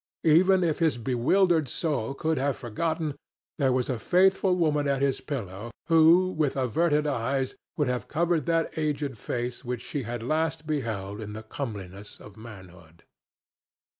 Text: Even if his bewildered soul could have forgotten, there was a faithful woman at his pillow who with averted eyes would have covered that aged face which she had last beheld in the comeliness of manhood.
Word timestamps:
Even 0.25 0.63
if 0.63 0.79
his 0.79 0.97
bewildered 0.97 1.69
soul 1.69 2.15
could 2.15 2.39
have 2.39 2.57
forgotten, 2.57 3.13
there 3.59 3.71
was 3.71 3.87
a 3.87 3.99
faithful 3.99 4.55
woman 4.55 4.87
at 4.87 4.99
his 5.03 5.21
pillow 5.21 5.69
who 5.89 6.31
with 6.31 6.55
averted 6.55 7.05
eyes 7.05 7.53
would 7.77 7.87
have 7.87 8.07
covered 8.07 8.47
that 8.47 8.75
aged 8.79 9.15
face 9.15 9.63
which 9.63 9.83
she 9.83 10.01
had 10.01 10.23
last 10.23 10.65
beheld 10.65 11.21
in 11.21 11.33
the 11.33 11.43
comeliness 11.43 12.19
of 12.19 12.35
manhood. 12.35 13.03